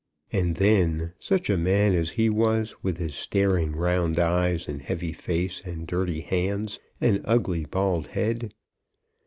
[0.31, 5.13] And then such a man as he was, with his staring round eyes, and heavy
[5.13, 8.51] face, and dirty hands, and ugly bald head!